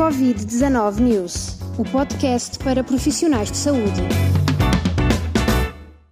Covid-19 0.00 0.98
News, 0.98 1.58
o 1.78 1.84
podcast 1.92 2.58
para 2.60 2.82
profissionais 2.82 3.50
de 3.50 3.58
saúde. 3.58 4.00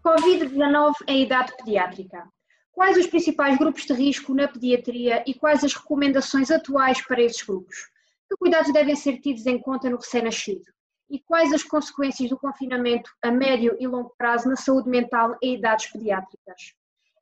Covid-19 0.04 0.93
em 1.07 1.22
idade 1.22 1.57
pediátrica. 1.57 2.29
Quais 2.71 2.98
os 2.98 3.06
principais 3.06 3.56
grupos 3.56 3.87
de 3.87 3.95
risco 3.95 4.35
na 4.35 4.46
pediatria 4.46 5.24
e 5.27 5.32
quais 5.32 5.64
as 5.64 5.72
recomendações 5.72 6.51
atuais 6.51 7.01
para 7.01 7.22
esses 7.22 7.41
grupos? 7.41 7.88
Que 8.29 8.37
cuidados 8.37 8.70
devem 8.74 8.95
ser 8.95 9.20
tidos 9.20 9.46
em 9.46 9.59
conta 9.59 9.89
no 9.89 9.96
recém-nascido? 9.96 10.70
E 11.09 11.18
quais 11.20 11.50
as 11.55 11.62
consequências 11.62 12.29
do 12.29 12.39
confinamento 12.39 13.11
a 13.23 13.30
médio 13.30 13.75
e 13.80 13.86
longo 13.86 14.12
prazo 14.18 14.50
na 14.50 14.57
saúde 14.57 14.91
mental 14.91 15.34
em 15.43 15.55
idades 15.55 15.91
pediátricas? 15.91 16.75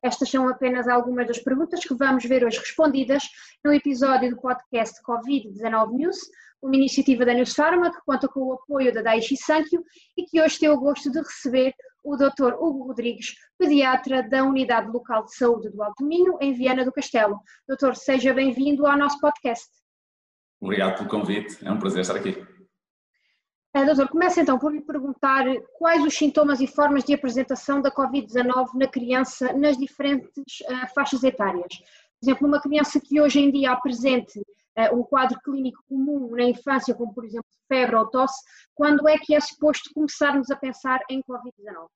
Estas 0.07 0.29
são 0.29 0.47
apenas 0.47 0.87
algumas 0.87 1.27
das 1.27 1.37
perguntas 1.37 1.83
que 1.83 1.93
vamos 1.93 2.23
ver 2.23 2.45
hoje 2.45 2.57
respondidas 2.59 3.23
no 3.61 3.73
episódio 3.73 4.29
do 4.29 4.39
podcast 4.39 5.01
Covid-19 5.03 5.91
News, 5.97 6.17
uma 6.61 6.77
iniciativa 6.77 7.25
da 7.25 7.33
News 7.33 7.53
Pharma 7.53 7.91
que 7.91 7.99
conta 8.05 8.25
com 8.29 8.39
o 8.39 8.53
apoio 8.53 8.93
da 8.93 9.01
Daiichi 9.01 9.35
Sankyo 9.35 9.83
e 10.15 10.23
que 10.23 10.41
hoje 10.41 10.59
tem 10.59 10.69
o 10.69 10.79
gosto 10.79 11.11
de 11.11 11.19
receber 11.19 11.73
o 12.05 12.15
Dr. 12.15 12.53
Hugo 12.57 12.87
Rodrigues, 12.87 13.35
pediatra 13.59 14.23
da 14.23 14.45
Unidade 14.45 14.89
Local 14.89 15.25
de 15.25 15.35
Saúde 15.35 15.69
do 15.69 15.83
Alto 15.83 16.05
Minho, 16.05 16.37
em 16.39 16.53
Viana 16.53 16.85
do 16.85 16.93
Castelo. 16.93 17.41
Doutor, 17.67 17.93
seja 17.97 18.33
bem-vindo 18.33 18.87
ao 18.87 18.97
nosso 18.97 19.19
podcast. 19.19 19.67
Obrigado 20.61 20.99
pelo 20.99 21.09
convite, 21.09 21.57
é 21.67 21.69
um 21.69 21.79
prazer 21.79 21.99
estar 21.99 22.15
aqui. 22.15 22.56
Uh, 23.77 23.85
doutor, 23.85 24.07
começo 24.09 24.39
então 24.39 24.57
por 24.57 24.73
lhe 24.73 24.81
perguntar 24.81 25.45
quais 25.77 26.03
os 26.03 26.15
sintomas 26.15 26.59
e 26.59 26.65
formas 26.65 27.03
de 27.03 27.13
apresentação 27.13 27.79
da 27.79 27.91
Covid-19 27.91 28.73
na 28.73 28.87
criança 28.87 29.53
nas 29.53 29.77
diferentes 29.77 30.61
uh, 30.61 30.93
faixas 30.95 31.21
etárias. 31.23 31.77
Por 31.77 32.23
exemplo, 32.23 32.47
uma 32.47 32.59
criança 32.59 32.99
que 32.99 33.21
hoje 33.21 33.39
em 33.39 33.51
dia 33.51 33.71
apresente 33.71 34.39
uh, 34.39 34.95
um 34.97 35.03
quadro 35.03 35.39
clínico 35.41 35.83
comum 35.87 36.31
na 36.31 36.45
infância, 36.45 36.95
como 36.95 37.13
por 37.13 37.23
exemplo 37.23 37.45
febre 37.67 37.95
ou 37.95 38.07
tosse, 38.07 38.41
quando 38.73 39.07
é 39.07 39.15
que 39.19 39.35
é 39.35 39.39
suposto 39.39 39.91
começarmos 39.93 40.49
a 40.49 40.55
pensar 40.55 40.99
em 41.07 41.21
Covid-19? 41.21 41.87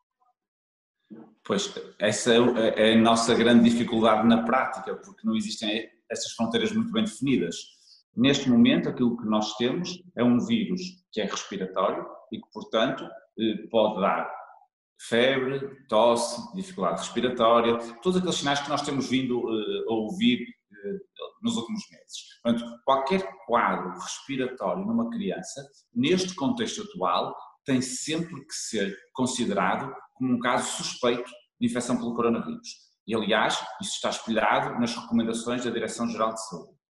Pois, 1.43 1.73
essa 1.97 2.31
é 2.75 2.93
a 2.93 2.97
nossa 2.97 3.33
grande 3.33 3.67
dificuldade 3.67 4.27
na 4.27 4.43
prática, 4.43 4.95
porque 4.97 5.25
não 5.25 5.35
existem 5.35 5.89
essas 6.07 6.31
fronteiras 6.33 6.71
muito 6.73 6.91
bem 6.91 7.03
definidas 7.05 7.80
Neste 8.15 8.49
momento, 8.49 8.89
aquilo 8.89 9.17
que 9.17 9.25
nós 9.25 9.55
temos 9.55 10.01
é 10.15 10.23
um 10.23 10.39
vírus 10.39 10.81
que 11.11 11.21
é 11.21 11.25
respiratório 11.25 12.05
e 12.31 12.37
que, 12.37 12.49
portanto, 12.51 13.03
eh, 13.39 13.67
pode 13.69 14.01
dar 14.01 14.29
febre, 15.07 15.85
tosse, 15.87 16.53
dificuldade 16.53 16.99
respiratória, 16.99 17.77
todos 18.01 18.19
aqueles 18.19 18.35
sinais 18.35 18.59
que 18.59 18.69
nós 18.69 18.81
temos 18.81 19.09
vindo 19.09 19.39
eh, 19.39 19.85
a 19.87 19.93
ouvir 19.93 20.41
eh, 20.41 20.99
nos 21.41 21.55
últimos 21.55 21.83
meses. 21.89 22.39
Portanto, 22.43 22.81
qualquer 22.85 23.27
quadro 23.47 23.97
respiratório 23.99 24.85
numa 24.85 25.09
criança, 25.09 25.65
neste 25.93 26.35
contexto 26.35 26.83
atual, 26.83 27.35
tem 27.65 27.81
sempre 27.81 28.35
que 28.45 28.53
ser 28.53 28.95
considerado 29.13 29.93
como 30.15 30.33
um 30.33 30.39
caso 30.39 30.83
suspeito 30.83 31.29
de 31.59 31.67
infecção 31.67 31.97
pelo 31.97 32.15
coronavírus. 32.15 32.91
E, 33.07 33.15
aliás, 33.15 33.55
isso 33.81 33.95
está 33.95 34.09
espelhado 34.09 34.79
nas 34.79 34.95
recomendações 34.95 35.63
da 35.63 35.71
Direção-Geral 35.71 36.33
de 36.33 36.47
Saúde. 36.47 36.80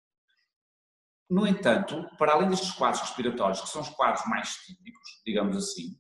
No 1.32 1.48
entanto, 1.48 2.06
para 2.18 2.34
além 2.34 2.50
destes 2.50 2.72
quadros 2.72 3.00
respiratórios, 3.00 3.62
que 3.62 3.70
são 3.70 3.82
os 3.82 3.90
quadros 3.92 4.26
mais 4.28 4.50
típicos, 4.66 5.22
digamos 5.26 5.56
assim, 5.56 5.98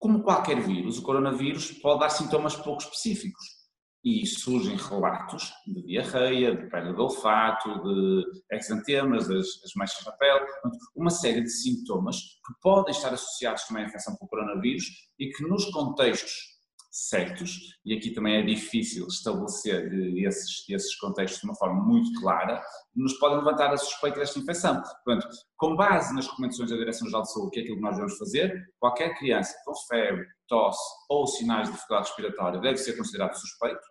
como 0.00 0.24
qualquer 0.24 0.60
vírus, 0.60 0.98
o 0.98 1.02
coronavírus 1.02 1.70
pode 1.70 2.00
dar 2.00 2.08
sintomas 2.08 2.56
pouco 2.56 2.82
específicos. 2.82 3.56
E 4.04 4.26
surgem 4.26 4.76
relatos 4.76 5.52
de 5.64 5.80
diarreia, 5.86 6.56
de 6.56 6.68
perda 6.68 6.92
de 6.92 7.00
olfato, 7.00 7.82
de 7.84 8.24
exantemas, 8.50 9.28
das, 9.28 9.46
das 9.60 9.72
manchas 9.76 10.04
na 10.04 10.12
pele, 10.12 10.44
uma 10.96 11.10
série 11.10 11.40
de 11.40 11.50
sintomas 11.50 12.16
que 12.16 12.52
podem 12.60 12.92
estar 12.92 13.14
associados 13.14 13.62
também 13.64 13.84
à 13.84 13.86
infecção 13.86 14.16
pelo 14.16 14.28
coronavírus 14.28 14.84
e 15.20 15.30
que 15.30 15.44
nos 15.44 15.66
contextos 15.66 16.57
certos, 17.06 17.78
e 17.84 17.94
aqui 17.96 18.10
também 18.10 18.36
é 18.36 18.42
difícil 18.42 19.06
estabelecer 19.06 19.92
esses, 20.16 20.68
esses 20.68 20.96
contextos 20.96 21.40
de 21.40 21.46
uma 21.46 21.54
forma 21.54 21.82
muito 21.84 22.20
clara, 22.20 22.60
nos 22.94 23.14
podem 23.18 23.38
levantar 23.38 23.72
a 23.72 23.76
suspeita 23.76 24.18
desta 24.18 24.38
infecção. 24.38 24.82
Portanto, 25.04 25.28
com 25.56 25.76
base 25.76 26.14
nas 26.14 26.26
recomendações 26.26 26.70
da 26.70 26.76
Direção-Geral 26.76 27.22
de 27.22 27.32
Saúde, 27.32 27.50
que 27.50 27.60
é 27.60 27.62
aquilo 27.62 27.76
que 27.76 27.82
nós 27.82 27.94
devemos 27.96 28.18
fazer, 28.18 28.64
qualquer 28.78 29.16
criança 29.16 29.54
com 29.64 29.74
febre, 29.88 30.26
tosse 30.48 30.80
ou 31.08 31.26
sinais 31.26 31.68
de 31.68 31.74
dificuldade 31.74 32.08
respiratória 32.08 32.60
deve 32.60 32.78
ser 32.78 32.96
considerado 32.96 33.34
suspeito. 33.34 33.86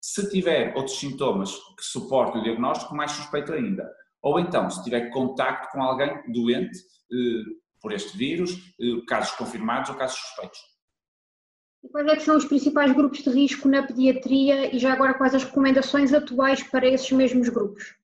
Se 0.00 0.28
tiver 0.30 0.74
outros 0.76 0.98
sintomas 0.98 1.54
que 1.54 1.82
suportem 1.82 2.40
o 2.40 2.44
diagnóstico, 2.44 2.94
mais 2.94 3.12
suspeito 3.12 3.52
ainda. 3.52 3.88
Ou 4.22 4.40
então, 4.40 4.68
se 4.70 4.82
tiver 4.82 5.10
contacto 5.10 5.70
com 5.72 5.82
alguém 5.82 6.10
doente 6.32 6.78
eh, 7.12 7.44
por 7.80 7.92
este 7.92 8.16
vírus, 8.16 8.52
eh, 8.80 9.04
casos 9.06 9.36
confirmados 9.36 9.90
ou 9.90 9.96
casos 9.96 10.18
suspeitos. 10.18 10.58
E 11.82 11.88
quais 11.88 12.08
é 12.08 12.18
são 12.18 12.36
os 12.36 12.44
principais 12.44 12.92
grupos 12.92 13.22
de 13.22 13.30
risco 13.30 13.68
na 13.68 13.86
pediatria 13.86 14.74
e 14.74 14.78
já 14.78 14.92
agora 14.92 15.14
quais 15.14 15.34
as 15.34 15.44
recomendações 15.44 16.12
atuais 16.12 16.62
para 16.62 16.86
esses 16.86 17.10
mesmos 17.12 17.48
grupos? 17.48 17.96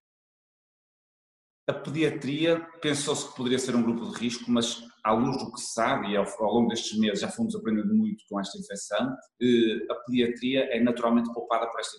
A 1.67 1.73
pediatria 1.73 2.61
pensou-se 2.81 3.29
que 3.29 3.37
poderia 3.37 3.59
ser 3.59 3.75
um 3.75 3.83
grupo 3.83 4.07
de 4.07 4.19
risco, 4.19 4.51
mas 4.51 4.85
à 5.03 5.13
luz 5.13 5.39
do 5.39 5.51
que 5.51 5.61
se 5.61 5.73
sabe, 5.73 6.11
e 6.11 6.17
ao, 6.17 6.25
ao, 6.25 6.53
longo 6.53 6.69
destes 6.69 6.99
meses 6.99 7.21
já 7.21 7.29
fomos 7.29 7.55
aprendendo 7.55 7.95
muito 7.95 8.23
com 8.29 8.39
esta 8.39 8.59
infecção, 8.59 9.17
eh, 9.41 9.87
a 9.91 9.95
pediatria 10.07 10.65
é 10.65 10.81
naturalmente 10.81 11.33
poupada 11.33 11.67
por 11.71 11.81
este, 11.81 11.97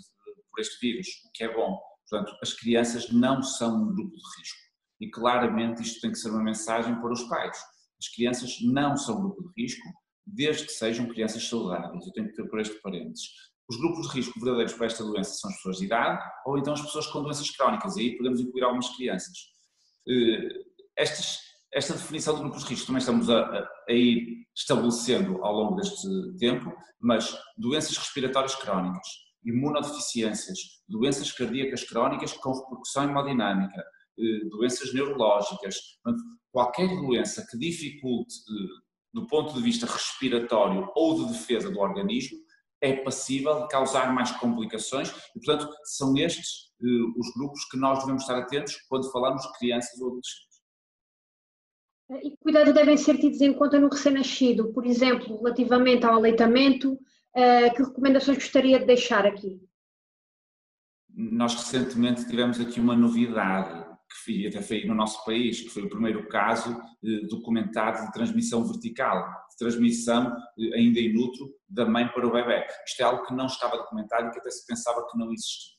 por 0.52 0.62
este 0.62 0.80
vírus, 0.80 1.08
o 1.26 1.32
que 1.34 1.44
é 1.44 1.54
bom. 1.54 1.80
Portanto, 2.08 2.38
as 2.42 2.54
crianças 2.54 3.12
não 3.12 3.42
são 3.42 3.76
um 3.76 3.94
grupo 3.94 4.16
de 4.16 4.40
risco. 4.40 4.60
E 5.02 5.10
claramente 5.10 5.82
isto 5.82 6.00
tem 6.00 6.12
que 6.12 6.20
ser 6.20 6.30
uma 6.30 6.44
mensagem 6.44 6.96
para 7.02 7.12
os 7.12 7.24
pais. 7.24 7.58
As 8.00 8.08
crianças 8.14 8.58
não 8.62 8.96
são 8.96 9.18
um 9.18 9.22
grupo 9.24 9.44
de 9.44 9.64
risco, 9.64 9.88
desde 10.26 10.66
que 10.66 10.72
sejam 10.72 11.08
crianças 11.08 11.48
saudáveis. 11.48 12.06
Eu 12.06 12.14
tenho 12.14 12.28
que 12.28 12.36
ter 12.36 12.48
por 12.50 12.60
este 12.60 12.82
parênteses. 12.82 13.30
Os 13.70 13.78
grupos 13.78 14.08
de 14.08 14.16
risco 14.16 14.40
verdadeiros 14.40 14.74
para 14.74 14.86
esta 14.86 15.04
doença 15.04 15.34
são 15.36 15.50
as 15.50 15.56
pessoas 15.58 15.78
de 15.78 15.86
idade 15.86 16.24
ou 16.46 16.58
então 16.58 16.74
as 16.74 16.82
pessoas 16.82 17.08
com 17.08 17.24
doenças 17.24 17.50
crónicas, 17.50 17.96
e 17.98 18.02
aí 18.02 18.18
podemos 18.18 18.40
incluir 18.40 18.64
algumas 18.64 18.96
crianças. 18.96 19.38
Eh, 20.08 20.50
estas, 20.98 21.40
esta 21.74 21.94
definição 21.94 22.36
de 22.36 22.42
grupos 22.42 22.64
de 22.64 22.70
risco 22.70 22.88
também 22.88 23.00
estamos 23.00 23.30
a, 23.30 23.68
a, 23.90 23.92
ir 23.92 24.46
estabelecendo 24.56 25.44
ao 25.44 25.54
longo 25.54 25.76
deste 25.76 26.08
tempo, 26.38 26.72
mas 27.02 27.36
doenças 27.58 27.98
respiratórias 27.98 28.56
crónicas, 28.56 29.08
imunodeficiências, 29.44 30.60
doenças 30.88 31.32
cardíacas 31.32 31.84
crónicas 31.84 32.34
com 32.34 32.54
repercussão 32.54 33.04
hemodinâmica, 33.06 33.84
eh, 34.18 34.50
doenças 34.50 34.94
neurológicas, 34.94 35.76
qualquer 36.52 36.88
doença 36.88 37.46
que 37.50 37.58
dificulte 37.58 38.36
eh, 38.36 38.86
do 39.16 39.26
ponto 39.26 39.54
de 39.54 39.62
vista 39.62 39.86
respiratório 39.86 40.92
ou 40.94 41.16
de 41.16 41.32
defesa 41.32 41.72
do 41.72 41.80
organismo, 41.80 42.38
é 42.82 42.98
passível 42.98 43.62
de 43.62 43.70
causar 43.70 44.14
mais 44.14 44.30
complicações 44.32 45.10
e, 45.34 45.40
portanto, 45.40 45.74
são 45.86 46.18
estes 46.18 46.66
uh, 46.82 47.14
os 47.18 47.34
grupos 47.34 47.64
que 47.72 47.78
nós 47.78 48.00
devemos 48.00 48.24
estar 48.24 48.38
atentos 48.38 48.76
quando 48.90 49.10
falamos 49.14 49.42
de 49.42 49.58
crianças 49.58 50.02
ou 50.02 50.08
adolescentes. 50.08 50.56
E 52.26 52.32
que 52.32 52.38
cuidados 52.42 52.74
devem 52.74 52.98
ser 52.98 53.18
tidos 53.18 53.40
em 53.40 53.54
conta 53.54 53.80
no 53.80 53.88
recém-nascido? 53.88 54.74
Por 54.74 54.86
exemplo, 54.86 55.38
relativamente 55.38 56.06
ao 56.06 56.16
aleitamento, 56.16 56.92
uh, 56.92 57.74
que 57.74 57.84
recomendações 57.84 58.38
gostaria 58.38 58.80
de 58.80 58.86
deixar 58.86 59.26
aqui? 59.26 59.62
Nós 61.10 61.56
recentemente 61.56 62.28
tivemos 62.28 62.60
aqui 62.60 62.82
uma 62.82 62.98
novidade 62.98 63.85
que 64.24 64.48
até 64.48 64.62
foi 64.62 64.86
no 64.86 64.96
nosso 64.96 65.24
país, 65.26 65.62
que 65.62 65.70
foi 65.70 65.84
o 65.84 65.90
primeiro 65.90 66.28
caso 66.28 66.80
eh, 67.04 67.28
documentado 67.30 68.06
de 68.06 68.12
transmissão 68.14 68.64
vertical, 68.64 69.24
de 69.50 69.58
transmissão 69.58 70.36
eh, 70.60 70.78
ainda 70.78 71.00
inútil 71.00 71.50
da 71.68 71.86
mãe 71.86 72.08
para 72.08 72.28
o 72.28 72.32
bebê. 72.32 72.66
Isto 72.86 73.02
é 73.02 73.04
algo 73.04 73.26
que 73.26 73.34
não 73.34 73.46
estava 73.46 73.78
documentado 73.78 74.28
e 74.28 74.32
que 74.32 74.40
até 74.40 74.50
se 74.50 74.66
pensava 74.66 75.06
que 75.10 75.18
não 75.18 75.32
existia. 75.32 75.76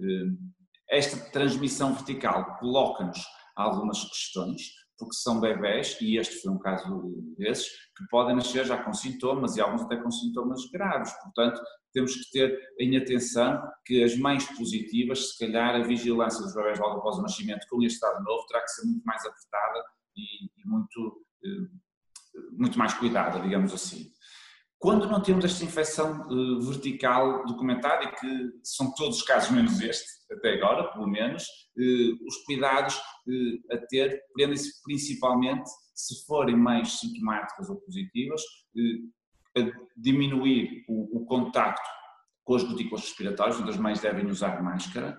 Eh, 0.00 0.54
esta 0.90 1.18
transmissão 1.30 1.94
vertical 1.94 2.56
coloca-nos 2.58 3.24
algumas 3.56 4.02
questões, 4.04 4.60
porque 5.04 5.16
são 5.16 5.40
bebés, 5.40 5.96
e 6.00 6.16
este 6.18 6.40
foi 6.40 6.52
um 6.52 6.58
caso 6.58 7.12
desses, 7.38 7.68
que 7.96 8.04
podem 8.10 8.34
nascer 8.34 8.64
já 8.64 8.82
com 8.82 8.92
sintomas 8.92 9.56
e 9.56 9.60
alguns 9.60 9.82
até 9.82 9.96
com 9.96 10.10
sintomas 10.10 10.68
graves. 10.72 11.12
Portanto, 11.22 11.60
temos 11.92 12.14
que 12.16 12.30
ter 12.32 12.58
em 12.80 12.96
atenção 12.96 13.62
que 13.84 14.02
as 14.02 14.16
mães 14.16 14.44
positivas, 14.56 15.30
se 15.30 15.38
calhar 15.38 15.76
a 15.76 15.84
vigilância 15.84 16.42
dos 16.42 16.54
bebés 16.54 16.78
logo 16.78 16.98
após 16.98 17.18
o 17.18 17.22
nascimento 17.22 17.66
com 17.68 17.82
este 17.82 17.94
estado 17.94 18.22
novo 18.24 18.46
terá 18.46 18.60
que 18.62 18.70
ser 18.70 18.86
muito 18.86 19.04
mais 19.04 19.24
apertada 19.24 19.84
e, 20.16 20.44
e 20.44 20.68
muito, 20.68 21.26
eh, 21.44 22.40
muito 22.52 22.78
mais 22.78 22.94
cuidada, 22.94 23.38
digamos 23.40 23.72
assim. 23.72 24.10
Quando 24.84 25.08
não 25.08 25.18
temos 25.18 25.46
esta 25.46 25.64
infecção 25.64 26.26
eh, 26.30 26.62
vertical 26.62 27.42
documentada, 27.46 28.04
e 28.04 28.12
que 28.16 28.50
são 28.62 28.92
todos 28.92 29.16
os 29.16 29.22
casos 29.22 29.50
menos 29.50 29.80
este, 29.80 30.06
até 30.30 30.52
agora, 30.52 30.92
pelo 30.92 31.06
menos, 31.06 31.42
eh, 31.78 32.12
os 32.28 32.36
cuidados 32.44 33.00
a 33.72 33.78
ter 33.88 34.20
prendem-se 34.34 34.82
principalmente, 34.82 35.70
se 35.94 36.26
forem 36.26 36.54
mães 36.54 37.00
sintomáticas 37.00 37.70
ou 37.70 37.76
positivas, 37.76 38.42
diminuir 39.96 40.84
o, 40.86 41.22
o 41.22 41.24
contacto 41.24 41.88
com 42.44 42.54
as 42.54 42.62
gotículas 42.62 43.04
respiratórias, 43.04 43.58
onde 43.58 43.70
as 43.70 43.78
mães 43.78 44.02
devem 44.02 44.26
usar 44.26 44.62
máscara, 44.62 45.16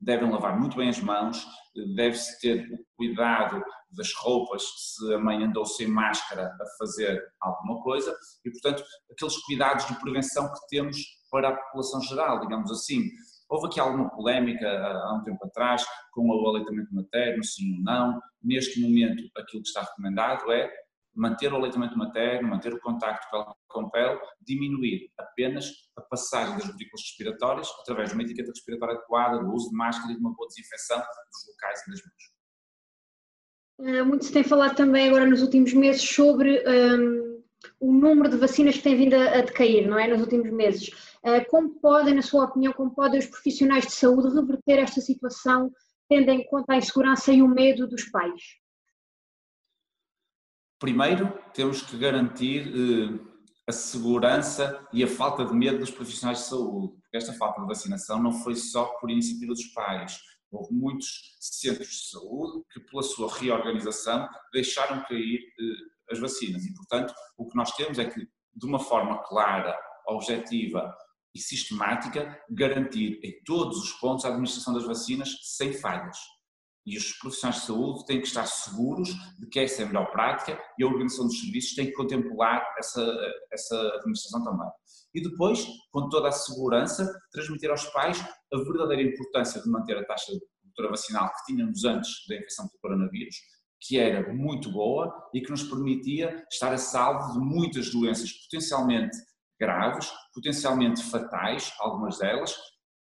devem 0.00 0.30
lavar 0.30 0.58
muito 0.58 0.76
bem 0.76 0.88
as 0.88 1.00
mãos, 1.00 1.46
deve-se 1.94 2.40
ter 2.40 2.66
o 2.72 2.78
cuidado 2.96 3.62
das 3.90 4.12
roupas, 4.14 4.62
se 4.62 5.14
a 5.14 5.18
mãe 5.18 5.42
andou 5.42 5.64
sem 5.64 5.86
máscara 5.86 6.46
a 6.46 6.64
fazer 6.78 7.22
alguma 7.40 7.82
coisa, 7.82 8.14
e 8.44 8.50
portanto 8.50 8.84
aqueles 9.10 9.36
cuidados 9.44 9.86
de 9.86 9.98
prevenção 10.00 10.52
que 10.52 10.66
temos 10.68 10.96
para 11.30 11.48
a 11.48 11.56
população 11.56 12.00
geral, 12.02 12.40
digamos 12.40 12.70
assim. 12.70 13.02
Houve 13.50 13.68
aqui 13.68 13.80
alguma 13.80 14.10
polémica 14.10 14.68
há 14.68 15.14
um 15.14 15.22
tempo 15.22 15.42
atrás 15.46 15.82
com 16.12 16.28
o 16.28 16.48
aleitamento 16.48 16.94
materno, 16.94 17.42
sim 17.42 17.76
ou 17.76 17.82
não. 17.82 18.20
Neste 18.42 18.78
momento, 18.78 19.22
aquilo 19.38 19.62
que 19.62 19.68
está 19.68 19.80
recomendado 19.80 20.52
é 20.52 20.70
manter 21.18 21.52
o 21.52 21.56
aleitamento 21.56 21.98
materno, 21.98 22.48
manter 22.48 22.72
o 22.72 22.80
contacto 22.80 23.26
com 23.66 23.80
a 23.80 23.90
pele, 23.90 24.18
diminuir 24.40 25.10
apenas 25.18 25.66
a 25.96 26.02
passagem 26.02 26.54
das 26.54 26.66
gotículas 26.66 27.02
respiratórias 27.02 27.68
através 27.80 28.10
de 28.10 28.14
uma 28.14 28.22
etiqueta 28.22 28.50
respiratória 28.50 28.94
adequada, 28.94 29.38
do 29.38 29.52
uso 29.52 29.70
de 29.70 29.76
máscara 29.76 30.12
e 30.12 30.14
de 30.14 30.20
uma 30.20 30.32
boa 30.34 30.48
desinfecção 30.48 30.98
dos 30.98 31.48
locais 31.48 31.80
e 31.80 31.90
das 31.90 32.00
mãos. 32.00 32.38
Eh, 33.80 34.02
muito 34.02 34.24
se 34.24 34.32
tem 34.32 34.44
falado 34.44 34.76
também 34.76 35.08
agora 35.08 35.26
nos 35.26 35.42
últimos 35.42 35.72
meses 35.72 36.02
sobre 36.02 36.62
um, 36.66 37.42
o 37.80 37.92
número 37.92 38.28
de 38.28 38.36
vacinas 38.36 38.76
que 38.76 38.82
tem 38.82 38.96
vindo 38.96 39.14
a, 39.14 39.40
decair, 39.40 39.88
não 39.88 39.98
é? 39.98 40.06
Nos 40.06 40.20
últimos 40.20 40.50
meses. 40.50 40.88
Uh, 41.24 41.44
como 41.48 41.70
podem, 41.80 42.14
na 42.14 42.22
sua 42.22 42.44
opinião, 42.44 42.72
como 42.72 42.94
podem 42.94 43.18
os 43.18 43.26
profissionais 43.26 43.86
de 43.86 43.92
saúde 43.92 44.34
reverter 44.34 44.78
esta 44.78 45.00
situação, 45.00 45.72
tendo 46.08 46.30
em 46.30 46.44
conta 46.46 46.72
a 46.72 46.76
insegurança 46.76 47.32
e 47.32 47.42
o 47.42 47.48
medo 47.48 47.86
dos 47.88 48.04
pais? 48.04 48.57
Primeiro, 50.78 51.36
temos 51.52 51.82
que 51.82 51.96
garantir 51.98 52.68
uh, 52.68 53.28
a 53.66 53.72
segurança 53.72 54.86
e 54.92 55.02
a 55.02 55.08
falta 55.08 55.44
de 55.44 55.52
medo 55.52 55.80
dos 55.80 55.90
profissionais 55.90 56.38
de 56.38 56.44
saúde, 56.44 56.94
porque 57.00 57.16
esta 57.16 57.32
falta 57.32 57.60
de 57.60 57.66
vacinação 57.66 58.22
não 58.22 58.32
foi 58.32 58.54
só 58.54 58.84
por 59.00 59.10
iniciativa 59.10 59.52
dos 59.52 59.66
pais. 59.72 60.20
Houve 60.52 60.72
muitos 60.72 61.36
centros 61.40 61.88
de 61.88 62.10
saúde 62.10 62.62
que, 62.72 62.78
pela 62.80 63.02
sua 63.02 63.28
reorganização, 63.28 64.28
deixaram 64.52 65.02
cair 65.02 65.40
uh, 65.40 66.12
as 66.12 66.20
vacinas 66.20 66.64
e, 66.64 66.72
portanto, 66.74 67.12
o 67.36 67.48
que 67.48 67.56
nós 67.56 67.72
temos 67.72 67.98
é 67.98 68.04
que, 68.04 68.20
de 68.20 68.66
uma 68.66 68.78
forma 68.78 69.18
clara, 69.24 69.76
objetiva 70.06 70.94
e 71.34 71.40
sistemática, 71.40 72.40
garantir 72.48 73.20
em 73.24 73.42
todos 73.44 73.78
os 73.78 73.92
pontos 73.94 74.24
a 74.24 74.28
administração 74.28 74.72
das 74.72 74.84
vacinas 74.84 75.28
sem 75.42 75.72
falhas 75.72 76.16
e 76.88 76.96
os 76.96 77.12
profissionais 77.18 77.60
de 77.60 77.66
saúde 77.66 78.06
têm 78.06 78.20
que 78.20 78.26
estar 78.26 78.46
seguros 78.46 79.10
de 79.38 79.46
que 79.48 79.60
essa 79.60 79.82
é 79.82 79.84
a 79.84 79.88
melhor 79.88 80.10
prática 80.10 80.58
e 80.78 80.82
a 80.82 80.86
organização 80.86 81.26
dos 81.26 81.38
serviços 81.38 81.74
tem 81.74 81.86
que 81.86 81.92
contemplar 81.92 82.64
essa, 82.78 83.02
essa 83.52 83.76
administração 83.96 84.42
também. 84.42 84.68
E 85.14 85.22
depois, 85.22 85.66
com 85.90 86.08
toda 86.08 86.28
a 86.28 86.32
segurança, 86.32 87.06
transmitir 87.30 87.70
aos 87.70 87.84
pais 87.86 88.18
a 88.52 88.56
verdadeira 88.56 89.02
importância 89.02 89.60
de 89.60 89.68
manter 89.68 89.98
a 89.98 90.04
taxa 90.06 90.32
de 90.32 90.40
cobertura 90.62 90.88
vacinal 90.90 91.28
que 91.28 91.52
tínhamos 91.52 91.84
antes 91.84 92.10
da 92.26 92.36
infecção 92.36 92.66
pelo 92.68 92.80
coronavírus, 92.80 93.36
que 93.80 93.98
era 93.98 94.32
muito 94.32 94.70
boa 94.72 95.12
e 95.34 95.42
que 95.42 95.50
nos 95.50 95.62
permitia 95.62 96.44
estar 96.50 96.72
a 96.72 96.78
salvo 96.78 97.34
de 97.34 97.38
muitas 97.38 97.90
doenças 97.90 98.32
potencialmente 98.32 99.16
graves, 99.60 100.10
potencialmente 100.32 101.02
fatais, 101.02 101.72
algumas 101.80 102.18
delas, 102.18 102.56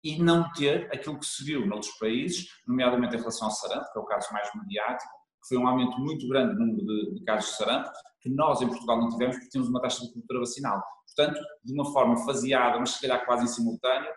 e 0.04 0.22
não 0.22 0.52
ter 0.54 0.90
aquilo 0.94 1.20
que 1.20 1.26
se 1.26 1.44
viu 1.44 1.66
noutros 1.66 1.92
países, 1.98 2.48
nomeadamente 2.68 3.16
em 3.16 3.20
relação 3.20 3.48
ao 3.48 3.54
sarampo, 3.54 3.92
que 3.92 4.00
é 4.00 4.02
o 4.02 4.06
caso 4.06 4.32
mais 4.32 4.50
mediático, 4.56 5.12
que 5.42 5.50
foi 5.50 5.58
um 5.58 5.68
aumento 5.68 5.98
muito 6.00 6.28
grande 6.28 6.54
no 6.54 6.66
número 6.66 6.86
de, 6.86 7.16
de 7.16 7.24
casos 7.24 7.52
de 7.52 7.58
sarampo, 7.58 7.90
que 8.22 8.30
nós 8.30 8.62
em 8.62 8.68
Portugal 8.68 9.00
não 9.00 9.10
tivemos 9.10 9.38
porque 9.38 9.50
temos 9.50 9.70
uma 9.70 9.82
taxa 9.82 10.02
de 10.02 10.14
cobertura 10.14 10.40
vacinal. 10.40 10.84
Portanto, 11.16 11.40
de 11.64 11.74
uma 11.74 11.92
forma 11.92 12.18
faseada, 12.26 12.80
mas 12.80 12.92
se 12.92 13.02
calhar 13.02 13.26
quase 13.26 13.46
em 13.46 13.48
simultâneo, 13.48 14.12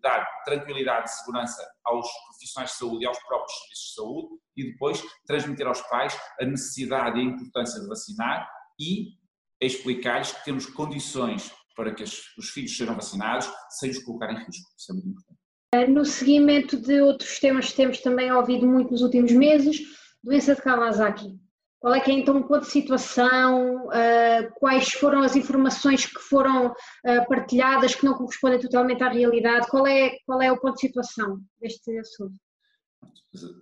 dar 0.00 0.24
tranquilidade 0.44 1.08
e 1.08 1.12
segurança 1.12 1.66
aos 1.84 2.06
profissionais 2.28 2.70
de 2.70 2.76
saúde 2.76 3.04
e 3.04 3.08
aos 3.08 3.18
próprios 3.24 3.52
serviços 3.58 3.88
de 3.88 3.94
saúde 3.94 4.28
e 4.56 4.70
depois 4.70 5.02
transmitir 5.26 5.66
aos 5.66 5.80
pais 5.82 6.16
a 6.40 6.44
necessidade 6.44 7.18
e 7.18 7.22
a 7.22 7.24
importância 7.24 7.80
de 7.80 7.88
vacinar 7.88 8.48
e 8.78 9.16
explicar-lhes 9.60 10.32
que 10.32 10.44
temos 10.44 10.66
condições 10.66 11.52
para 11.76 11.94
que 11.94 12.02
os 12.02 12.48
filhos 12.50 12.76
sejam 12.76 12.96
vacinados 12.96 13.48
sem 13.70 13.90
os 13.90 13.98
colocar 14.02 14.32
em 14.32 14.38
risco. 14.44 14.68
Isso 14.76 14.90
é 14.90 14.94
muito 14.94 15.08
importante. 15.10 15.40
Eh, 15.74 15.86
no 15.86 16.04
seguimento 16.04 16.76
de 16.76 17.00
outros 17.02 17.38
temas 17.38 17.70
que 17.70 17.76
temos 17.76 18.00
também 18.00 18.32
ouvido 18.32 18.66
muito 18.66 18.92
nos 18.92 19.02
últimos 19.02 19.30
meses, 19.32 19.82
doença 20.24 20.54
de 20.54 20.62
Kawasaki. 20.62 21.38
Qual 21.78 21.94
é 21.94 22.00
que 22.00 22.10
é 22.10 22.14
então 22.14 22.38
o 22.38 22.48
ponto 22.48 22.62
de 22.62 22.70
situação? 22.70 23.86
Uh, 23.86 24.50
quais 24.58 24.90
foram 24.92 25.22
as 25.22 25.36
informações 25.36 26.06
que 26.06 26.18
foram 26.18 26.68
uh, 26.68 27.28
partilhadas 27.28 27.94
que 27.94 28.04
não 28.04 28.14
correspondem 28.14 28.58
totalmente 28.58 29.04
à 29.04 29.08
realidade? 29.08 29.68
Qual 29.68 29.86
é, 29.86 30.16
qual 30.24 30.40
é 30.40 30.50
o 30.50 30.58
ponto 30.58 30.74
de 30.74 30.80
situação 30.80 31.40
deste 31.60 31.96
assunto? 31.98 32.34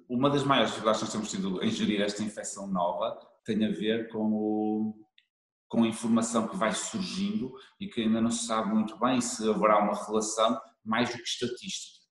Uma 0.08 0.30
das 0.30 0.44
maiores 0.44 0.70
dificuldades 0.70 1.00
que 1.00 1.04
nós 1.04 1.12
temos 1.12 1.30
tido 1.30 1.62
em 1.62 1.70
gerir 1.70 2.00
esta 2.00 2.22
infecção 2.22 2.68
nova 2.68 3.18
tem 3.44 3.64
a 3.66 3.70
ver 3.70 4.08
com 4.08 4.32
o, 4.32 5.03
com 5.74 5.82
a 5.82 5.88
informação 5.88 6.46
que 6.46 6.56
vai 6.56 6.72
surgindo 6.72 7.52
e 7.80 7.88
que 7.88 8.02
ainda 8.02 8.20
não 8.20 8.30
se 8.30 8.46
sabe 8.46 8.72
muito 8.72 8.96
bem 8.96 9.20
se 9.20 9.48
haverá 9.50 9.82
uma 9.82 9.94
relação 10.06 10.56
mais 10.84 11.10
do 11.10 11.16
que 11.16 11.28
estatística. 11.28 12.04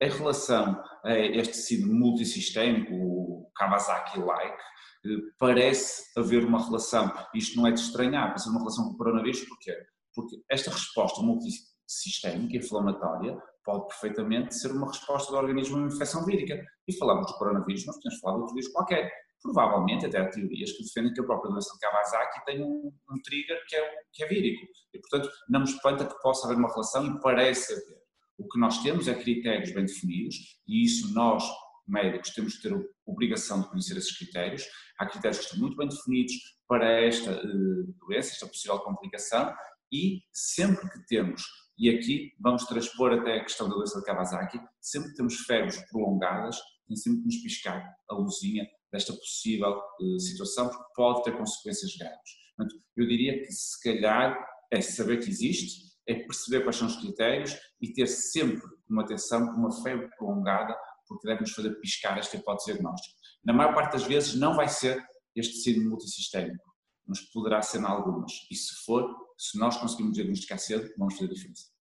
Em 0.00 0.08
relação 0.08 0.80
a 1.04 1.18
este 1.18 1.54
tecido 1.54 1.92
multissistémico, 1.92 2.94
o 2.94 3.50
Kawasaki-like, 3.56 4.62
eh, 5.06 5.08
parece 5.40 6.04
haver 6.16 6.44
uma 6.44 6.64
relação, 6.64 7.12
isto 7.34 7.56
não 7.56 7.66
é 7.66 7.72
de 7.72 7.80
estranhar, 7.80 8.28
parece 8.28 8.48
uma 8.48 8.60
relação 8.60 8.84
com 8.84 8.92
o 8.92 8.96
coronavírus, 8.96 9.40
porquê? 9.40 9.76
Porque 10.14 10.40
esta 10.48 10.70
resposta 10.70 11.20
multissistémica 11.20 12.56
inflamatória 12.56 13.36
pode 13.64 13.88
perfeitamente 13.88 14.54
ser 14.54 14.70
uma 14.70 14.86
resposta 14.86 15.32
do 15.32 15.36
organismo 15.36 15.76
a 15.76 15.80
uma 15.80 15.88
infecção 15.88 16.24
vírica. 16.24 16.64
E 16.86 16.96
falamos 16.96 17.26
do 17.26 17.36
coronavírus, 17.38 17.84
nós 17.86 17.96
podemos 17.96 18.20
falar 18.20 18.34
de 18.36 18.40
outro 18.40 18.54
vírus 18.54 18.70
qualquer 18.70 19.10
provavelmente 19.42 20.06
até 20.06 20.18
há 20.18 20.28
teorias 20.28 20.72
que 20.72 20.82
defendem 20.82 21.12
que 21.12 21.20
a 21.20 21.24
própria 21.24 21.50
doença 21.50 21.72
de 21.72 21.80
Kawasaki 21.80 22.44
tem 22.44 22.62
um, 22.62 22.92
um 23.10 23.22
trigger 23.22 23.64
que 23.66 23.76
é, 23.76 23.94
que 24.12 24.24
é 24.24 24.26
vírico. 24.26 24.66
E, 24.92 24.98
portanto, 24.98 25.30
não 25.48 25.60
me 25.60 25.66
espanta 25.66 26.06
que 26.06 26.20
possa 26.20 26.46
haver 26.46 26.58
uma 26.58 26.68
relação 26.68 27.06
e 27.06 27.20
parece 27.20 27.72
haver. 27.72 27.98
O 28.38 28.48
que 28.48 28.58
nós 28.58 28.82
temos 28.82 29.08
é 29.08 29.14
critérios 29.14 29.72
bem 29.72 29.84
definidos 29.84 30.36
e 30.66 30.84
isso 30.84 31.12
nós, 31.12 31.44
médicos, 31.86 32.30
temos 32.30 32.56
que 32.56 32.68
ter 32.68 32.74
a 32.74 32.80
obrigação 33.06 33.62
de 33.62 33.68
conhecer 33.68 33.96
esses 33.96 34.16
critérios. 34.16 34.64
Há 34.98 35.06
critérios 35.06 35.38
que 35.38 35.44
estão 35.44 35.60
muito 35.60 35.76
bem 35.76 35.88
definidos 35.88 36.34
para 36.68 37.00
esta 37.00 37.32
uh, 37.32 37.94
doença, 38.06 38.32
esta 38.32 38.46
possível 38.46 38.78
complicação 38.80 39.52
e 39.92 40.20
sempre 40.32 40.88
que 40.90 41.06
temos, 41.06 41.42
e 41.78 41.88
aqui 41.88 42.32
vamos 42.38 42.64
transpor 42.64 43.12
até 43.12 43.38
a 43.38 43.42
questão 43.42 43.68
da 43.68 43.74
doença 43.76 43.98
de 43.98 44.04
Kawasaki, 44.04 44.60
sempre 44.80 45.10
que 45.10 45.16
temos 45.16 45.36
febres 45.40 45.78
prolongadas, 45.90 46.58
tem 46.86 46.96
sempre 46.96 47.20
que 47.20 47.26
nos 47.26 47.36
piscar 47.36 47.96
a 48.10 48.14
luzinha 48.14 48.66
desta 48.92 49.12
possível 49.12 49.78
uh, 50.00 50.20
situação, 50.20 50.68
porque 50.68 50.92
pode 50.94 51.24
ter 51.24 51.36
consequências 51.36 51.96
graves. 51.96 52.30
Portanto, 52.56 52.82
eu 52.96 53.06
diria 53.06 53.40
que 53.40 53.52
se 53.52 53.80
calhar 53.82 54.36
é 54.70 54.80
saber 54.80 55.18
que 55.18 55.30
existe, 55.30 55.88
é 56.06 56.14
perceber 56.14 56.62
quais 56.62 56.76
são 56.76 56.86
os 56.86 56.96
critérios 56.96 57.56
e 57.80 57.92
ter 57.92 58.06
sempre 58.06 58.66
uma 58.88 59.02
atenção, 59.02 59.42
uma 59.54 59.70
febre 59.82 60.08
prolongada, 60.16 60.76
porque 61.06 61.26
deve 61.26 61.42
nos 61.42 61.52
fazer 61.52 61.70
piscar 61.80 62.18
esta 62.18 62.36
hipótese 62.36 62.72
diagnóstica. 62.72 63.16
Na 63.44 63.52
maior 63.52 63.74
parte 63.74 63.92
das 63.92 64.04
vezes 64.04 64.34
não 64.34 64.56
vai 64.56 64.68
ser 64.68 65.02
este 65.36 65.54
tecido 65.54 65.88
multissistémico, 65.88 66.64
mas 67.06 67.20
poderá 67.30 67.62
ser 67.62 67.80
em 67.80 67.84
algumas. 67.84 68.32
E 68.50 68.54
se 68.54 68.74
for, 68.84 69.08
se 69.36 69.58
nós 69.58 69.76
conseguirmos 69.76 70.14
diagnosticar 70.14 70.58
cedo, 70.58 70.90
vamos 70.98 71.14
fazer 71.14 71.30
a 71.30 71.34
diferença. 71.34 71.77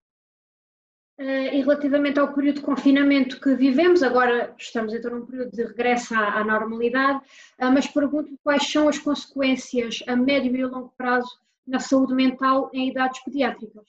Eh, 1.20 1.58
e 1.58 1.62
relativamente 1.62 2.20
ao 2.20 2.32
período 2.32 2.58
de 2.58 2.62
confinamento 2.62 3.40
que 3.40 3.56
vivemos, 3.56 4.04
agora 4.04 4.54
estamos 4.56 4.94
então 4.94 5.10
num 5.10 5.26
período 5.26 5.52
de 5.52 5.64
regresso 5.64 6.14
à, 6.14 6.44
normalidade, 6.44 7.26
eh, 7.58 7.70
mas 7.72 7.88
pergunto 7.88 8.38
quais 8.44 8.70
são 8.70 8.88
as 8.88 9.00
consequências 9.00 10.04
a 10.08 10.16
médio 10.16 10.56
e 10.56 10.62
a 10.62 10.68
longo 10.68 10.94
prazo 10.96 11.40
na 11.66 11.80
saúde 11.80 12.14
mental 12.14 12.70
em 12.72 12.90
idades 12.90 13.24
pediátricas? 13.24 13.88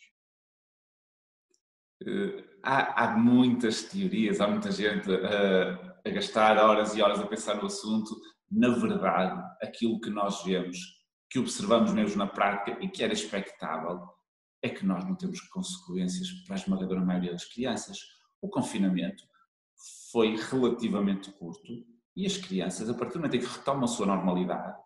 Eh, 2.02 2.44
há, 2.62 3.04
há 3.04 3.16
muitas 3.18 3.82
teorias, 3.82 4.40
há 4.40 4.48
muita 4.48 4.70
gente 4.70 5.10
a, 5.12 6.00
a 6.06 6.10
gastar 6.10 6.56
horas 6.56 6.96
e 6.96 7.02
horas 7.02 7.20
a 7.20 7.26
pensar 7.26 7.56
no 7.56 7.66
assunto. 7.66 8.18
Na 8.50 8.70
verdade, 8.70 9.38
aquilo 9.62 10.00
que 10.00 10.08
nós 10.08 10.42
vemos, 10.44 10.78
que 11.28 11.38
observamos 11.38 11.92
mesmo 11.92 12.16
na 12.16 12.26
prática 12.26 12.82
e 12.82 12.88
que 12.88 13.04
era 13.04 13.12
expectável, 13.12 14.00
é 14.62 14.68
que 14.68 14.84
nós 14.84 15.04
não 15.04 15.14
temos 15.14 15.40
consequências 15.48 16.30
para 16.46 16.56
a 16.56 16.58
esmagadora 16.58 17.00
maioria 17.00 17.32
das 17.32 17.44
crianças. 17.44 17.98
O 18.40 18.48
confinamento 18.48 19.24
foi 20.10 20.36
relativamente 20.36 21.30
curto 21.32 21.84
e 22.16 22.26
as 22.26 22.36
crianças, 22.36 22.88
a 22.88 22.94
partir 22.94 23.14
do 23.14 23.20
momento 23.20 23.36
em 23.36 23.40
que 23.40 23.46
retomam 23.46 23.84
a 23.84 23.88
sua 23.88 24.06
normalidade, 24.06 24.76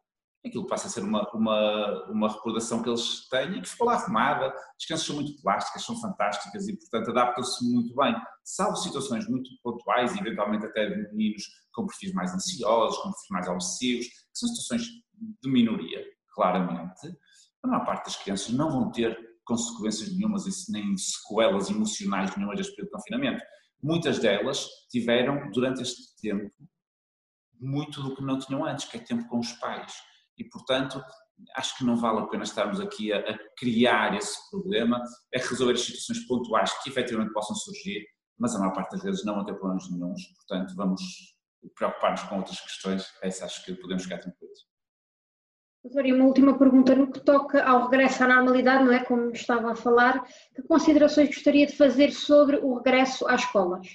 aquilo 0.44 0.66
passa 0.66 0.88
a 0.88 0.90
ser 0.90 1.02
uma, 1.02 1.26
uma, 1.32 2.10
uma 2.10 2.28
recordação 2.28 2.82
que 2.82 2.88
eles 2.88 3.28
têm 3.28 3.56
e 3.56 3.62
que 3.62 3.68
ficou 3.68 3.86
lá 3.86 3.94
arrumada. 3.94 4.48
As 4.48 4.84
crianças 4.84 5.06
são 5.06 5.16
muito 5.16 5.40
plásticas, 5.40 5.84
são 5.84 5.98
fantásticas 6.00 6.68
e, 6.68 6.76
portanto, 6.76 7.10
adaptam-se 7.10 7.64
muito 7.64 7.94
bem, 7.94 8.14
salvo 8.44 8.76
situações 8.76 9.26
muito 9.28 9.48
pontuais 9.62 10.14
eventualmente, 10.16 10.66
até 10.66 10.90
de 10.90 11.10
meninos 11.12 11.44
com 11.72 11.86
perfis 11.86 12.12
mais 12.12 12.34
ansiosos, 12.34 12.98
com 12.98 13.12
perfis 13.12 13.30
mais 13.30 13.48
obsessivos, 13.48 14.06
que 14.08 14.38
são 14.38 14.48
situações 14.48 14.88
de 15.42 15.50
minoria, 15.50 16.04
claramente. 16.34 17.16
A 17.62 17.68
maior 17.68 17.84
parte 17.84 18.06
das 18.06 18.16
crianças 18.16 18.50
não 18.50 18.70
vão 18.70 18.90
ter 18.90 19.16
consequências 19.44 20.12
nenhumas, 20.12 20.44
nem 20.68 20.96
sequelas 20.96 21.70
emocionais 21.70 22.34
nenhumas 22.36 22.58
deste 22.58 22.74
período 22.74 22.90
de 22.90 22.96
confinamento. 22.96 23.44
muitas 23.82 24.18
delas 24.18 24.68
tiveram, 24.90 25.50
durante 25.50 25.82
este 25.82 26.16
tempo, 26.20 26.50
muito 27.60 28.02
do 28.02 28.14
que 28.14 28.22
não 28.22 28.38
tinham 28.38 28.64
antes, 28.64 28.84
que 28.84 28.96
é 28.96 29.00
tempo 29.00 29.28
com 29.28 29.38
os 29.38 29.52
pais. 29.54 29.92
E, 30.38 30.44
portanto, 30.44 31.02
acho 31.56 31.76
que 31.76 31.84
não 31.84 31.96
vale 31.96 32.20
a 32.20 32.26
pena 32.26 32.44
estarmos 32.44 32.80
aqui 32.80 33.12
a, 33.12 33.18
a 33.18 33.38
criar 33.56 34.16
esse 34.16 34.50
problema, 34.50 35.02
é 35.32 35.38
resolver 35.38 35.74
as 35.74 35.80
situações 35.80 36.26
pontuais 36.26 36.82
que 36.82 36.90
efetivamente 36.90 37.32
possam 37.32 37.56
surgir, 37.56 38.04
mas 38.38 38.54
a 38.54 38.58
maior 38.58 38.72
parte 38.72 38.92
das 38.92 39.02
vezes 39.02 39.24
não 39.24 39.34
vão 39.34 39.44
ter 39.44 39.54
problemas 39.54 39.90
nenhums, 39.90 40.22
portanto, 40.34 40.74
vamos 40.74 41.02
preocupar-nos 41.76 42.22
com 42.24 42.38
outras 42.38 42.60
questões, 42.60 43.06
essa 43.22 43.44
acho 43.44 43.64
que 43.64 43.74
podemos 43.74 44.02
ficar 44.02 44.18
tranquilos. 44.18 44.71
Doutor, 45.82 46.06
e 46.06 46.12
uma 46.12 46.26
última 46.26 46.56
pergunta 46.56 46.94
no 46.94 47.10
que 47.10 47.18
toca 47.18 47.64
ao 47.64 47.90
regresso 47.90 48.22
à 48.22 48.28
normalidade, 48.28 48.84
não 48.84 48.92
é? 48.92 49.04
Como 49.04 49.32
estava 49.32 49.72
a 49.72 49.74
falar, 49.74 50.24
que 50.54 50.62
considerações 50.62 51.28
gostaria 51.28 51.66
de 51.66 51.76
fazer 51.76 52.12
sobre 52.12 52.56
o 52.58 52.76
regresso 52.76 53.26
às 53.26 53.40
escolas? 53.40 53.88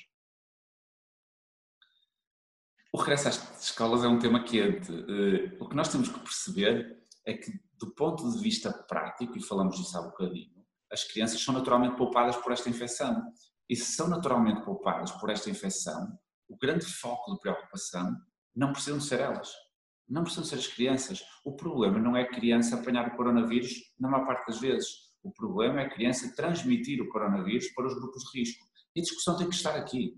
O 2.91 2.97
regresso 2.97 3.29
às 3.29 3.63
escolas 3.63 4.03
é 4.03 4.07
um 4.07 4.19
tema 4.19 4.43
quente. 4.43 4.91
Eh, 4.91 5.55
o 5.61 5.69
que 5.69 5.75
nós 5.77 5.87
temos 5.87 6.09
que 6.09 6.19
perceber 6.19 7.01
é 7.25 7.33
que, 7.33 7.53
do 7.79 7.95
ponto 7.95 8.29
de 8.29 8.37
vista 8.41 8.73
prático, 8.73 9.37
e 9.37 9.41
falamos 9.41 9.77
disso 9.77 9.97
há 9.97 10.01
bocadinho, 10.01 10.65
as 10.91 11.05
crianças 11.05 11.41
são 11.41 11.53
naturalmente 11.53 11.95
poupadas 11.95 12.35
por 12.35 12.51
esta 12.51 12.69
infecção. 12.69 13.31
E 13.69 13.77
se 13.77 13.93
são 13.93 14.09
naturalmente 14.09 14.61
poupadas 14.65 15.11
por 15.11 15.29
esta 15.29 15.49
infecção, 15.49 16.19
o 16.49 16.57
grande 16.57 16.85
foco 16.85 17.33
de 17.33 17.39
preocupação 17.39 18.13
não 18.53 18.73
precisam 18.73 18.99
ser 18.99 19.21
elas 19.21 19.66
não 20.07 20.23
precisam 20.23 20.45
ser 20.45 20.55
as 20.55 20.67
crianças. 20.67 21.21
O 21.43 21.55
problema 21.55 21.99
não 21.99 22.15
é 22.15 22.21
a 22.21 22.29
criança 22.29 22.75
apanhar 22.75 23.07
o 23.07 23.15
coronavírus 23.15 23.73
na 23.99 24.09
maior 24.09 24.25
parte 24.25 24.47
das 24.47 24.59
vezes. 24.59 25.07
O 25.23 25.31
problema 25.31 25.81
é 25.81 25.85
a 25.85 25.89
criança 25.89 26.33
transmitir 26.35 27.01
o 27.01 27.09
coronavírus 27.09 27.67
para 27.73 27.87
os 27.87 27.93
grupos 27.93 28.23
de 28.23 28.39
risco. 28.39 28.65
E 28.95 28.99
a 28.99 29.03
discussão 29.03 29.37
tem 29.37 29.49
que 29.49 29.55
estar 29.55 29.75
aqui. 29.75 30.15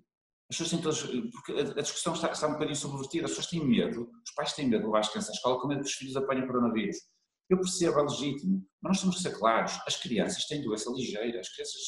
As 0.50 0.58
pessoas 0.58 0.70
têm 0.70 0.82
todas, 0.82 1.32
porque 1.32 1.52
a 1.52 1.82
discussão 1.82 2.14
está, 2.14 2.32
está 2.32 2.48
um 2.48 2.54
bocadinho 2.54 2.76
subvertida, 2.76 3.26
as 3.26 3.32
pessoas 3.32 3.48
têm 3.48 3.66
medo, 3.66 4.10
os 4.26 4.34
pais 4.34 4.54
têm 4.54 4.68
medo 4.68 4.82
de 4.82 4.86
levar 4.88 5.00
as 5.00 5.10
crianças 5.10 5.30
à 5.30 5.34
escola 5.34 5.62
com 5.62 5.68
medo 5.68 5.82
que 5.82 5.88
os 5.88 5.94
filhos 5.94 6.16
apanhem 6.16 6.48
coronavírus. 6.48 6.98
Eu 7.50 7.58
percebo, 7.58 8.00
é 8.00 8.04
legítimo, 8.04 8.66
mas 8.82 8.92
nós 8.92 9.02
temos 9.02 9.16
que 9.18 9.22
ser 9.22 9.38
claros, 9.38 9.80
as 9.88 9.96
crianças 9.96 10.46
têm 10.46 10.64
doença 10.64 10.92
ligeira, 10.92 11.40
as 11.40 11.50
crianças 11.50 11.82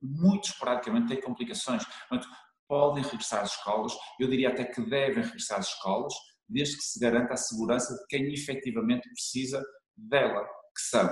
muito 0.00 0.48
esporadicamente 0.48 1.08
têm 1.08 1.20
complicações, 1.20 1.84
portanto, 1.84 2.28
podem 2.66 3.02
regressar 3.02 3.42
às 3.42 3.52
escolas, 3.52 3.92
eu 4.20 4.28
diria 4.28 4.50
até 4.50 4.64
que 4.64 4.80
devem 4.82 5.22
regressar 5.22 5.58
às 5.58 5.68
escolas, 5.68 6.14
desde 6.48 6.76
que 6.76 6.82
se 6.82 6.98
garanta 6.98 7.34
a 7.34 7.36
segurança 7.36 7.94
de 7.94 8.06
quem 8.06 8.32
efetivamente 8.32 9.08
precisa 9.10 9.62
dela, 9.96 10.44
que 10.74 10.82
são 10.82 11.08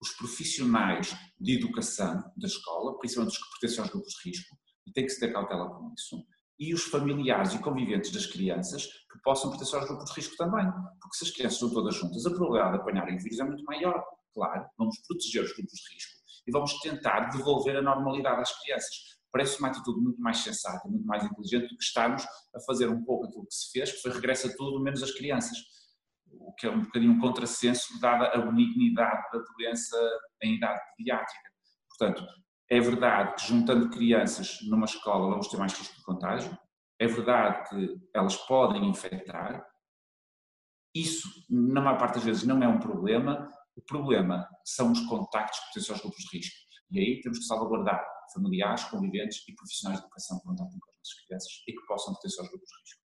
os 0.00 0.10
profissionais 0.12 1.14
de 1.38 1.56
educação 1.56 2.22
da 2.36 2.46
escola, 2.46 2.98
principalmente 2.98 3.32
os 3.32 3.38
que 3.38 3.50
pertencem 3.50 3.80
aos 3.80 3.90
grupos 3.90 4.14
de 4.14 4.30
risco, 4.30 4.56
e 4.86 4.92
tem 4.92 5.04
que 5.04 5.10
se 5.10 5.20
ter 5.20 5.32
cautela 5.32 5.68
com 5.68 5.92
isso, 5.96 6.24
e 6.58 6.74
os 6.74 6.84
familiares 6.84 7.54
e 7.54 7.58
conviventes 7.58 8.10
das 8.10 8.26
crianças 8.26 8.86
que 8.86 9.18
possam 9.22 9.50
pertencer 9.50 9.78
aos 9.78 9.88
grupos 9.88 10.10
de 10.10 10.20
risco 10.20 10.36
também, 10.36 10.66
porque 11.00 11.16
se 11.16 11.24
as 11.24 11.30
crianças 11.30 11.54
estão 11.54 11.70
todas 11.70 11.94
juntas, 11.94 12.24
a 12.26 12.30
probabilidade 12.30 12.76
de 12.76 12.80
apanharem 12.80 13.18
vírus 13.18 13.40
é 13.40 13.44
muito 13.44 13.64
maior. 13.64 14.02
Claro, 14.32 14.66
vamos 14.78 14.98
proteger 15.06 15.42
os 15.42 15.52
grupos 15.52 15.72
de 15.72 15.94
risco 15.94 16.20
e 16.46 16.52
vamos 16.52 16.78
tentar 16.80 17.30
devolver 17.30 17.76
a 17.76 17.82
normalidade 17.82 18.42
às 18.42 18.62
crianças 18.62 19.19
parece 19.32 19.58
uma 19.58 19.68
atitude 19.68 20.00
muito 20.00 20.20
mais 20.20 20.38
sensata, 20.38 20.88
muito 20.88 21.06
mais 21.06 21.24
inteligente 21.24 21.68
do 21.68 21.76
que 21.76 21.84
estarmos 21.84 22.24
a 22.54 22.60
fazer 22.66 22.88
um 22.88 23.04
pouco 23.04 23.26
aquilo 23.26 23.46
que 23.46 23.54
se 23.54 23.70
fez, 23.70 23.92
que 23.92 24.02
foi 24.02 24.12
regressa 24.12 24.54
tudo 24.56 24.82
menos 24.82 25.02
as 25.02 25.12
crianças. 25.12 25.58
O 26.32 26.52
que 26.54 26.66
é 26.66 26.70
um 26.70 26.82
bocadinho 26.82 27.12
um 27.12 27.20
contrassenso, 27.20 28.00
dada 28.00 28.26
a 28.28 28.38
benignidade 28.38 29.22
da 29.32 29.38
doença 29.38 29.96
em 30.42 30.56
idade 30.56 30.80
pediátrica. 30.96 31.50
Portanto, 31.88 32.24
é 32.70 32.80
verdade 32.80 33.34
que 33.34 33.48
juntando 33.48 33.90
crianças 33.90 34.58
numa 34.68 34.84
escola 34.84 35.30
vamos 35.30 35.48
ter 35.48 35.56
mais 35.56 35.72
risco 35.72 35.96
de 35.96 36.04
contágio, 36.04 36.56
é 37.00 37.06
verdade 37.06 37.68
que 37.68 37.96
elas 38.14 38.36
podem 38.36 38.88
infectar, 38.88 39.64
isso, 40.94 41.28
na 41.48 41.80
maior 41.80 41.98
parte 41.98 42.14
das 42.14 42.24
vezes, 42.24 42.44
não 42.44 42.62
é 42.62 42.68
um 42.68 42.80
problema, 42.80 43.48
o 43.76 43.82
problema 43.82 44.48
são 44.64 44.90
os 44.90 45.00
contactos 45.06 45.58
que 45.58 45.64
pertencem 45.66 45.92
aos 45.94 46.02
grupos 46.02 46.24
de 46.24 46.36
risco. 46.36 46.69
E 46.90 46.98
aí 46.98 47.20
temos 47.20 47.38
que 47.38 47.44
salvaguardar 47.44 48.04
familiares, 48.32 48.84
conviventes 48.84 49.42
e 49.48 49.54
profissionais 49.54 50.00
de 50.00 50.06
educação 50.06 50.38
que 50.38 50.46
contatem 50.46 50.78
com 50.78 50.90
as 50.90 50.96
nossas 50.96 51.26
crianças 51.26 51.52
e 51.66 51.72
que 51.72 51.86
possam 51.86 52.14
pertencer 52.14 52.40
aos 52.40 52.48
grupos 52.50 52.68
de 52.68 52.80
risco. 52.80 53.00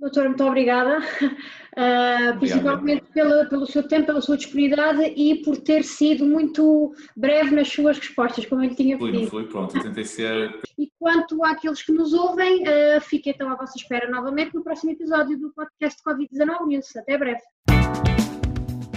Doutor, 0.00 0.24
muito 0.24 0.44
obrigada, 0.44 0.98
uh, 1.00 2.38
principalmente 2.38 3.04
pelo, 3.12 3.48
pelo 3.48 3.64
seu 3.64 3.86
tempo, 3.86 4.06
pela 4.06 4.20
sua 4.20 4.36
disponibilidade 4.36 5.02
e 5.16 5.36
por 5.42 5.56
ter 5.56 5.84
sido 5.84 6.26
muito 6.26 6.92
breve 7.16 7.52
nas 7.52 7.68
suas 7.68 7.98
respostas, 7.98 8.44
como 8.44 8.62
ele 8.62 8.74
tinha 8.74 8.98
pedido. 8.98 9.30
Fui, 9.30 9.44
fui, 9.44 9.48
pronto, 9.48 9.80
tentei 9.80 10.04
ser... 10.04 10.60
E 10.76 10.90
quanto 10.98 11.42
àqueles 11.44 11.82
que 11.82 11.92
nos 11.92 12.12
ouvem, 12.12 12.64
uh, 12.64 13.00
fiquem 13.00 13.32
então 13.32 13.48
à 13.48 13.54
vossa 13.54 13.78
espera 13.78 14.10
novamente 14.10 14.52
no 14.54 14.64
próximo 14.64 14.90
episódio 14.90 15.38
do 15.38 15.52
podcast 15.54 16.02
Covid-19 16.02 16.66
News. 16.66 16.96
Até 16.96 17.16
breve. 17.16 17.40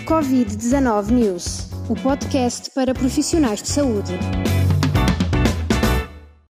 Covid-19 0.08 1.12
News, 1.12 1.68
o 1.90 1.94
podcast 1.94 2.72
para 2.72 2.94
profissionais 2.94 3.62
de 3.62 3.68
saúde. 3.68 4.14